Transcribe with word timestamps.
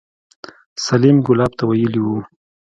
سليم 0.85 1.17
ګلاب 1.27 1.51
ته 1.59 1.63
ويلي 1.69 2.01
وو. 2.03 2.17